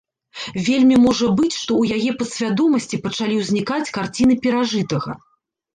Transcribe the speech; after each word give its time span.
Вельмі 0.69 0.95
можа 1.03 1.29
быць, 1.41 1.51
што 1.59 1.71
ў 1.81 1.99
яе 1.99 2.15
падсвядомасці 2.23 3.01
пачалі 3.05 3.35
ўзнікаць 3.45 3.93
карціны 4.01 4.33
перажытага. 4.49 5.11